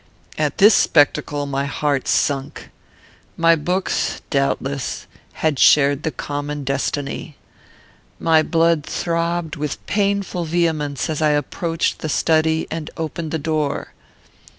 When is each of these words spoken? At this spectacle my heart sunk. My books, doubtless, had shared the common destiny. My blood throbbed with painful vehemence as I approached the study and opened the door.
At 0.35 0.57
this 0.57 0.73
spectacle 0.73 1.45
my 1.45 1.65
heart 1.67 2.07
sunk. 2.07 2.71
My 3.37 3.55
books, 3.55 4.19
doubtless, 4.31 5.05
had 5.33 5.59
shared 5.59 6.01
the 6.01 6.09
common 6.09 6.63
destiny. 6.63 7.37
My 8.17 8.41
blood 8.41 8.83
throbbed 8.83 9.57
with 9.57 9.85
painful 9.85 10.43
vehemence 10.45 11.07
as 11.07 11.21
I 11.21 11.29
approached 11.37 11.99
the 11.99 12.09
study 12.09 12.65
and 12.71 12.89
opened 12.97 13.29
the 13.29 13.37
door. 13.37 13.93